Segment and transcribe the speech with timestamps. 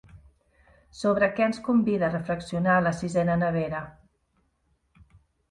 [1.01, 3.85] Sobre què ens convida a reflexionar la sisena nevera?